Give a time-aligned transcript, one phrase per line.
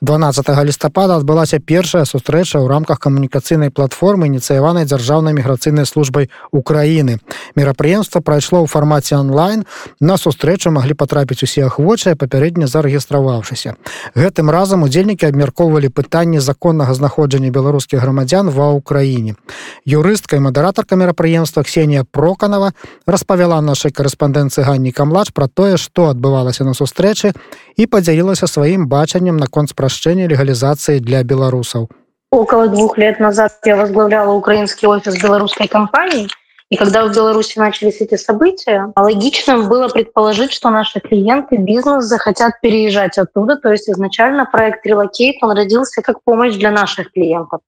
[0.00, 7.18] 12 лістапада адбылася першая сустрэча ў рамках камунікацыйнай платформы ініцыяванай дзяржаўнай міграцыйнай службай Украіны.
[7.58, 9.66] Мерапрыемства прайшло ў фармаце онлайн.
[9.98, 13.74] На сустрэчу маглі патрапіць усе ахвочыя папярэдне зарэгістраваўшыся.
[14.14, 19.34] Гэтым разам удзельнікі абмяркоўвалі пытанні законнага знаходжання беларускіх грамадзян ва ўкраіне.
[19.82, 22.70] Юрыстка і мадэратарка мерапрыемства Ксенія Проканова
[23.02, 27.34] распавяла нашай карэспандэнцыі Ганні Камлач пра тое, што адбывалася на сустрэчы
[27.74, 31.88] і падзялілася сваім бачаннем наконт спра упрощения легализации для белорусов?
[32.30, 36.28] Около двух лет назад я возглавляла украинский офис белорусской компании.
[36.70, 42.60] И когда в Беларуси начались эти события, логичным было предположить, что наши клиенты, бизнес захотят
[42.60, 43.56] переезжать оттуда.
[43.56, 47.60] То есть изначально проект Relocate, он родился как помощь для наших клиентов.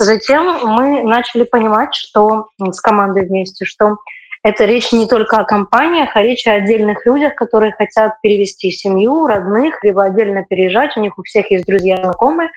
[0.00, 3.98] Затем мы начали понимать, что с командой вместе, что
[4.42, 9.26] это речь не только о компаниях, а речь о отдельных людях, которые хотят перевести семью,
[9.26, 10.96] родных, либо отдельно переезжать.
[10.96, 12.50] У них у всех есть друзья, знакомые.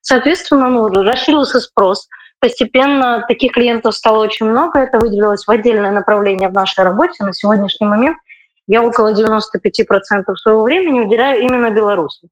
[0.00, 2.08] Соответственно, ну, расширился спрос.
[2.40, 4.78] Постепенно таких клиентов стало очень много.
[4.78, 7.24] Это выделилось в отдельное направление в нашей работе.
[7.24, 8.18] На сегодняшний момент
[8.66, 12.28] я около 95% своего времени уделяю именно белорусам.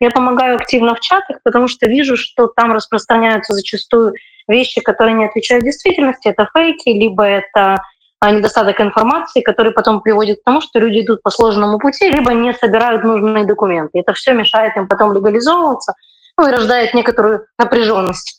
[0.00, 4.14] Я помогаю активно в чатах, потому что вижу, что там распространяются зачастую
[4.46, 6.28] вещи, которые не отвечают действительности.
[6.28, 7.82] Это фейки, либо это
[8.30, 12.52] недостаток информации, который потом приводит к тому, что люди идут по сложному пути, либо не
[12.54, 13.98] собирают нужные документы.
[14.00, 15.94] Это все мешает им потом легализовываться
[16.38, 18.38] ну, и рождает некоторую напряженность.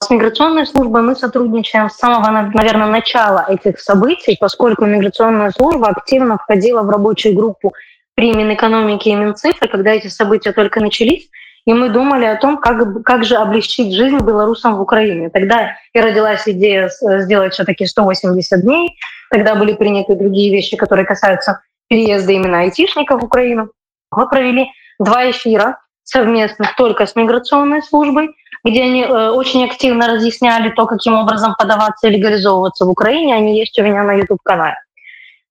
[0.00, 6.38] С миграционной службой мы сотрудничаем с самого, наверное, начала этих событий, поскольку миграционная служба активно
[6.38, 7.72] входила в рабочую группу
[8.14, 11.28] при Минэкономике и Минцифры, когда эти события только начались,
[11.66, 15.30] и мы думали о том, как, как же облегчить жизнь белорусам в Украине.
[15.30, 18.96] Тогда и родилась идея сделать все-таки 180 дней,
[19.30, 23.70] Тогда были приняты другие вещи, которые касаются переезда именно айтишников в Украину.
[24.10, 28.30] Мы провели два эфира совместных только с миграционной службой,
[28.64, 33.34] где они э, очень активно разъясняли то, каким образом подаваться и легализовываться в Украине.
[33.34, 34.76] Они есть у меня на YouTube-канале.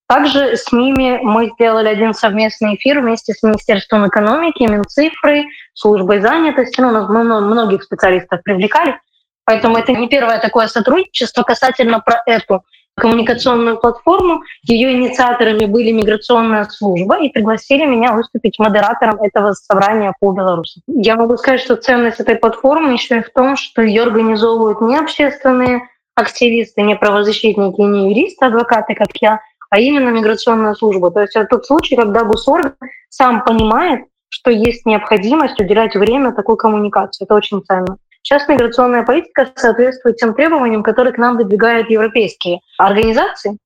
[0.07, 6.79] Также с ними мы сделали один совместный эфир вместе с Министерством экономики, Минцифрой, службой занятости.
[6.79, 8.97] Ну, мы многих специалистов привлекали.
[9.45, 12.63] Поэтому это не первое такое сотрудничество касательно про эту
[12.97, 14.41] коммуникационную платформу.
[14.63, 20.81] Ее инициаторами были миграционная служба и пригласили меня выступить модератором этого собрания по Беларуси.
[20.87, 24.97] Я могу сказать, что ценность этой платформы еще и в том, что ее организовывают не
[24.97, 31.11] общественные активисты, не правозащитники, не юристы, адвокаты, как я, а именно миграционная служба.
[31.11, 32.73] То есть это тот случай, когда госорган
[33.09, 37.25] сам понимает, что есть необходимость уделять время такой коммуникации.
[37.25, 37.97] Это очень ценно.
[38.27, 43.57] Сейчас миграционная политика соответствует тем требованиям, которые к нам выдвигают европейские организации.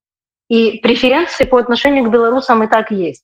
[0.50, 3.24] И преференции по отношению к белорусам и так есть.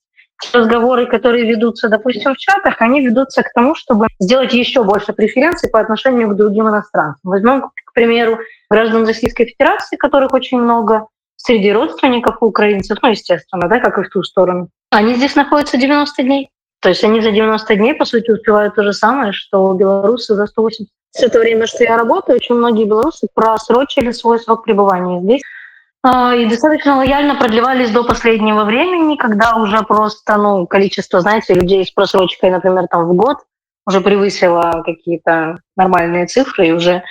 [0.51, 5.69] Разговоры, которые ведутся, допустим, в чатах, они ведутся к тому, чтобы сделать еще больше преференций
[5.69, 7.21] по отношению к другим иностранцам.
[7.21, 11.05] Возьмем, к примеру, граждан Российской Федерации, которых очень много,
[11.35, 14.69] среди родственников украинцев, ну, естественно, да, как и в ту сторону.
[14.89, 16.49] Они здесь находятся 90 дней.
[16.87, 20.47] То есть они за 90 дней, по сути, успевают то же самое, что белорусы за
[20.47, 25.41] 180 все это время, что я работаю, очень многие белорусы просрочили свой срок пребывания здесь
[26.01, 31.85] а, и достаточно лояльно продлевались до последнего времени, когда уже просто ну, количество, знаете, людей
[31.85, 33.39] с просрочкой, например, там в год
[33.85, 37.03] уже превысило какие-то нормальные цифры и уже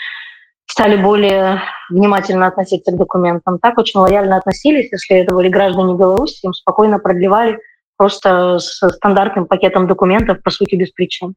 [0.64, 1.60] стали более
[1.90, 3.58] внимательно относиться к документам.
[3.58, 7.58] Так очень лояльно относились, если это были граждане Беларуси, им спокойно продлевали
[7.96, 11.34] просто с стандартным пакетом документов, по сути, без причин.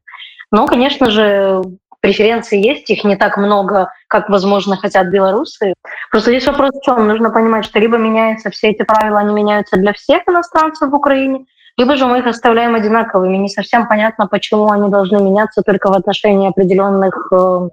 [0.50, 1.62] Но, конечно же,
[2.00, 5.74] преференции есть, их не так много, как, возможно, хотят белорусы.
[6.10, 7.06] Просто здесь вопрос в чем?
[7.06, 11.44] Нужно понимать, что либо меняются все эти правила, они меняются для всех иностранцев в Украине,
[11.76, 13.36] либо же мы их оставляем одинаковыми.
[13.36, 17.68] Не совсем понятно, почему они должны меняться только в отношении определенных э,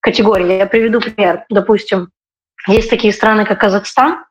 [0.00, 0.58] категорий.
[0.58, 1.44] Я приведу пример.
[1.48, 2.10] Допустим,
[2.66, 4.23] есть такие страны, как Казахстан,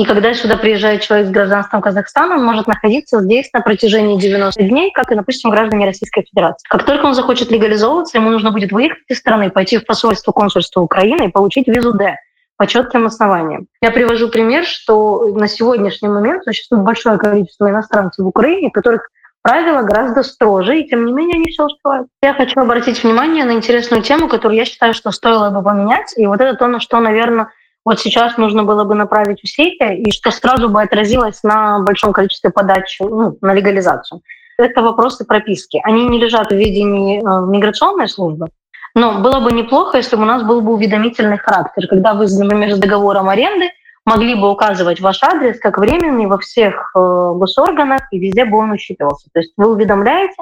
[0.00, 4.62] и когда сюда приезжает человек с гражданством Казахстана, он может находиться здесь на протяжении 90
[4.62, 6.66] дней, как и, допустим, граждане Российской Федерации.
[6.70, 10.80] Как только он захочет легализовываться, ему нужно будет выехать из страны, пойти в посольство консульства
[10.80, 12.16] Украины и получить визу D
[12.56, 13.66] по четким основаниям.
[13.82, 19.06] Я привожу пример, что на сегодняшний момент существует большое количество иностранцев в Украине, которых
[19.42, 22.08] правила гораздо строже, и тем не менее они все успевают.
[22.22, 26.26] Я хочу обратить внимание на интересную тему, которую я считаю, что стоило бы поменять, и
[26.26, 27.48] вот это то, на что, наверное,
[27.84, 32.50] вот сейчас нужно было бы направить усилия, и что сразу бы отразилось на большом количестве
[32.50, 34.20] подач ну, на легализацию.
[34.58, 35.80] Это вопросы прописки.
[35.84, 38.48] Они не лежат в видении э, миграционной службы,
[38.94, 42.74] Но было бы неплохо, если бы у нас был бы уведомительный характер, когда вы, например,
[42.74, 43.70] с договором аренды
[44.04, 46.98] могли бы указывать ваш адрес как временный во всех э,
[47.34, 49.28] госорганах, и везде бы он учитывался.
[49.32, 50.36] То есть вы уведомляете,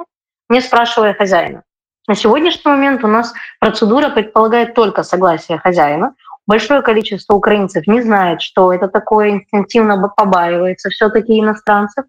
[0.49, 1.63] не спрашивая хозяина.
[2.07, 6.15] На сегодняшний момент у нас процедура предполагает только согласие хозяина.
[6.49, 12.05] Большое количество украинцев не знает, что это такое, инстинктивно побаивается все-таки иностранцев.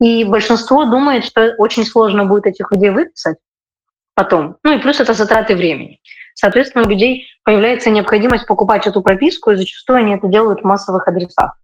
[0.00, 3.36] И большинство думает, что очень сложно будет этих людей выписать
[4.14, 4.56] потом.
[4.64, 6.00] Ну и плюс это затраты времени.
[6.34, 11.06] Соответственно, у людей появляется необходимость покупать эту прописку, и зачастую они это делают в массовых
[11.06, 11.58] адресах.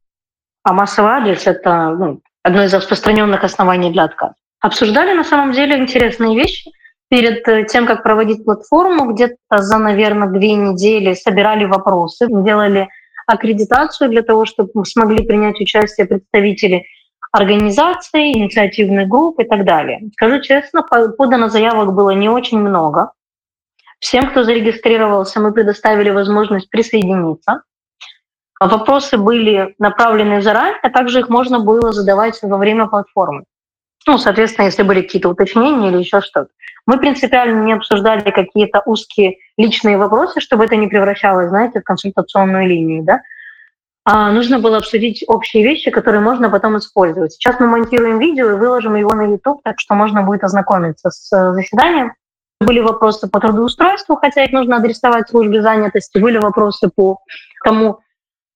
[0.65, 4.35] А массовый адрес— это ну, одно из распространенных оснований для отказа.
[4.61, 6.73] Обсуждали на самом деле интересные вещи.
[7.09, 12.89] Перед э, тем, как проводить платформу, где-то за, наверное, две недели собирали вопросы, делали
[13.27, 16.85] аккредитацию для того, чтобы смогли принять участие представители
[17.33, 20.01] организаций, инициативных групп и так далее.
[20.15, 23.13] Скажу честно, подано заявок было не очень много.
[24.01, 27.63] Всем, кто зарегистрировался, мы предоставили возможность присоединиться.
[28.61, 33.45] Вопросы были направлены заранее, а также их можно было задавать во время платформы.
[34.07, 36.49] Ну, соответственно, если были какие-то уточнения или еще что-то.
[36.89, 42.67] Мы принципиально не обсуждали какие-то узкие личные вопросы, чтобы это не превращалось, знаете, в консультационную
[42.67, 43.21] линию, да.
[44.07, 47.35] А нужно было обсудить общие вещи, которые можно потом использовать.
[47.35, 51.31] Сейчас мы монтируем видео и выложим его на YouTube, так что можно будет ознакомиться с
[51.31, 52.15] э, заседанием.
[52.59, 56.17] Были вопросы по трудоустройству, хотя их нужно адресовать службе занятости.
[56.17, 57.19] Были вопросы по
[57.65, 57.99] тому,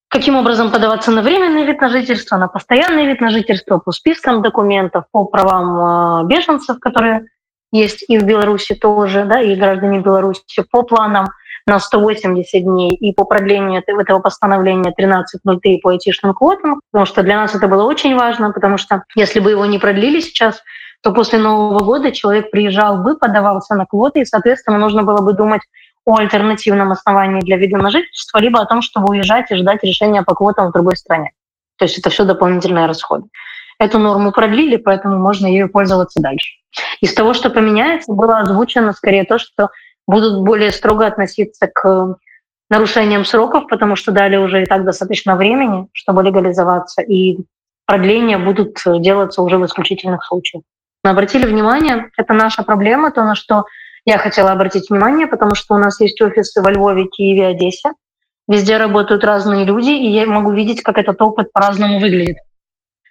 [0.09, 4.41] каким образом подаваться на временный вид на жительство, на постоянный вид на жительство, по спискам
[4.41, 7.27] документов, по правам э, беженцев, которые
[7.73, 11.27] есть и в Беларуси тоже, да, и граждане Беларуси, по планам
[11.67, 17.37] на 180 дней и по продлению этого постановления 13.03 по айтишным квотам, потому что для
[17.37, 20.63] нас это было очень важно, потому что если бы его не продлили сейчас,
[21.03, 25.33] то после Нового года человек приезжал бы, подавался на квоты, и, соответственно, нужно было бы
[25.33, 25.63] думать
[26.05, 30.23] о альтернативном основании для вида на жительство, либо о том, чтобы уезжать и ждать решения
[30.23, 31.31] по квотам в другой стране.
[31.79, 33.25] То есть это все дополнительные расходы.
[33.83, 36.53] Эту норму продлили, поэтому можно ею пользоваться дальше.
[37.01, 39.71] Из того, что поменяется, было озвучено скорее то, что
[40.07, 42.17] будут более строго относиться к
[42.71, 47.39] нарушениям сроков, потому что дали уже и так достаточно времени, чтобы легализоваться, и
[47.87, 50.63] продления будут делаться уже в исключительных случаях
[51.11, 53.65] обратили внимание, это наша проблема, то, на что
[54.05, 57.93] я хотела обратить внимание, потому что у нас есть офисы во Львове, Киеве, Одессе.
[58.49, 62.39] Везде работают разные люди, и я могу видеть, как этот опыт по-разному выглядит.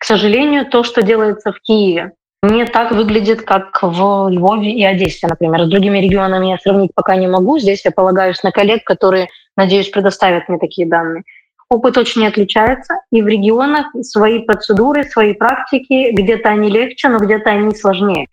[0.01, 5.27] К сожалению, то, что делается в Киеве, не так выглядит, как в Львове и Одессе,
[5.27, 5.65] например.
[5.65, 7.59] С другими регионами я сравнить пока не могу.
[7.59, 11.24] Здесь я полагаюсь на коллег, которые, надеюсь, предоставят мне такие данные
[11.71, 17.50] опыт очень отличается, и в регионах свои процедуры, свои практики, где-то они легче, но где-то
[17.50, 18.27] они сложнее.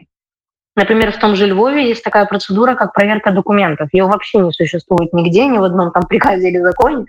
[0.74, 3.90] Например, в том же Львове есть такая процедура, как проверка документов.
[3.92, 7.06] Ее вообще не существует нигде, ни в одном там приказе или законе.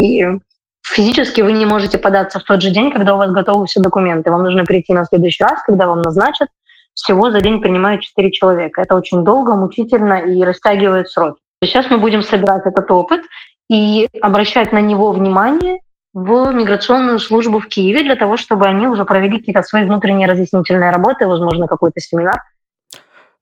[0.00, 0.24] И
[0.94, 4.30] физически вы не можете податься в тот же день, когда у вас готовы все документы.
[4.30, 6.48] Вам нужно прийти на следующий раз, когда вам назначат.
[6.94, 8.80] Всего за день принимают 4 человека.
[8.80, 11.40] Это очень долго, мучительно и растягивает сроки.
[11.62, 13.22] Сейчас мы будем собирать этот опыт
[13.68, 15.80] и обращать на него внимание
[16.14, 20.90] в миграционную службу в Киеве для того, чтобы они уже провели какие-то свои внутренние разъяснительные
[20.90, 22.40] работы, возможно, какой-то семинар.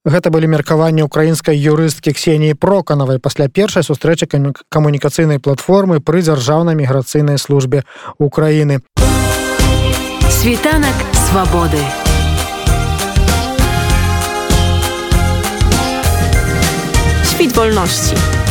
[0.04, 4.28] Гэта былі меркаванні украінскай юрысткі ксеніі проканавай пасля першай сустрэчы
[4.68, 7.88] камунікацыйнай платформы пры дзяржаўнай міграцыйнай службе
[8.20, 8.84] Украіны.
[10.28, 11.80] Світанак свабоды.
[17.24, 18.43] Świt wolności.